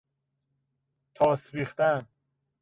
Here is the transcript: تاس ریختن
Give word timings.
تاس 1.15 1.55
ریختن 1.55 2.07